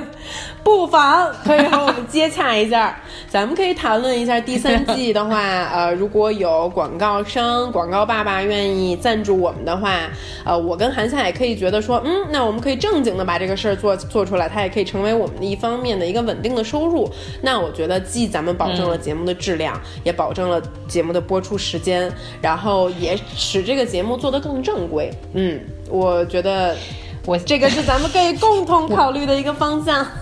[0.69, 2.95] 不妨可以和我们接洽一下，
[3.27, 5.41] 咱们可以谈论一下第三季的话，
[5.73, 10.11] 呃，如果有广告商、广告爸爸愿意赞助我们的话，
[10.45, 17.11] 呃，我跟韩夏也可以觉得说，嗯，那我们可以正经的把这个事儿做做出来，它也可以成为我们的一方面的一个稳定的收入。
[17.41, 22.13] 那我觉得，既咱们保证了节目的质量，也保证了节目的播出时间，
[22.43, 25.11] 然后也使这个节目做得更正规。
[25.33, 25.59] 嗯，
[25.89, 26.77] 我觉得
[27.25, 30.07] 我这个是咱们可以共同考虑的一个方向。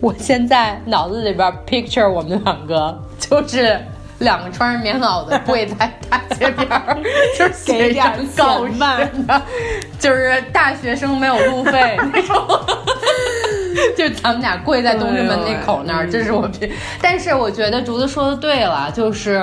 [0.00, 3.80] 我现在脑子里边 picture 我们两个就是
[4.18, 6.96] 两个穿着棉袄的跪在大街边儿，
[7.36, 9.42] 就是 给点学生告钱吧示的，
[9.98, 12.36] 就是大学生没有路费那种。
[13.96, 16.70] 就是咱们俩跪在东直门那口那儿，这是我平。
[17.00, 19.40] 但是我觉得竹子说的对了，就是，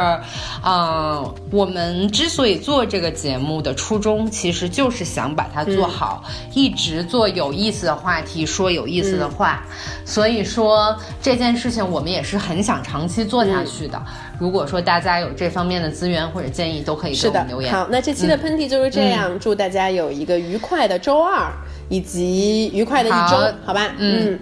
[0.66, 6.24] 嗯、我们之所以做这个节目的初衷，其实就是想把它做好，
[6.54, 9.64] 一直做有意思的话题，说有意思的话。
[10.06, 14.02] 所以说这件事情，我们也是很想长期做下去的。
[14.38, 17.74] 如果说大家有这方面的资源或者建议，都可以给我们留，言。
[17.74, 21.52] 好，那这期的喷嚏就是这样，祝大家有一个愉快的周二，
[21.90, 23.92] 以及愉快的一周好吧？
[23.98, 24.40] 嗯。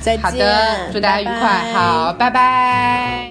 [0.00, 3.30] 再见祝大家愉快好拜拜。